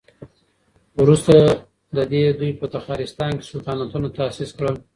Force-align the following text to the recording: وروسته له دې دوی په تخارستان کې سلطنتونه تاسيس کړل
وروسته 1.01 1.33
له 1.95 2.03
دې 2.11 2.23
دوی 2.39 2.51
په 2.59 2.65
تخارستان 2.75 3.31
کې 3.37 3.45
سلطنتونه 3.51 4.07
تاسيس 4.19 4.51
کړل 4.57 4.75